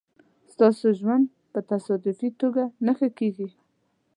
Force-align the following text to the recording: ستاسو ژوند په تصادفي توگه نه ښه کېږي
ستاسو 0.53 0.85
ژوند 0.99 1.25
په 1.51 1.59
تصادفي 1.71 2.29
توگه 2.39 2.65
نه 2.85 2.93
ښه 2.97 3.09
کېږي 3.17 3.47